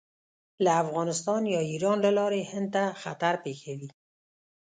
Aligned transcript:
له 0.63 0.71
افغانستان 0.83 1.41
یا 1.53 1.61
ایران 1.71 1.97
له 2.05 2.11
لارې 2.17 2.41
هند 2.51 2.69
ته 2.75 2.83
خطر 3.01 3.33
پېښوي. 3.45 3.89